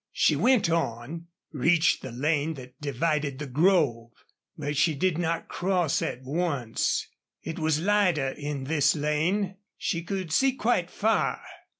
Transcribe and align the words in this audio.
She 0.13 0.35
went 0.35 0.67
on 0.67 1.27
reached 1.51 2.01
the 2.01 2.11
lane 2.11 2.55
that 2.55 2.81
divided 2.81 3.37
the 3.37 3.45
grove. 3.45 4.09
But 4.57 4.75
she 4.75 4.95
did 4.95 5.19
not 5.19 5.47
cross 5.47 6.01
at 6.01 6.23
once. 6.23 7.07
It 7.43 7.59
was 7.59 7.79
lighter 7.79 8.29
in 8.29 8.63
this 8.63 8.95
lane; 8.95 9.57
she 9.77 10.01
could 10.01 10.33
see 10.33 10.53
quite 10.53 10.89
far. 10.89 11.43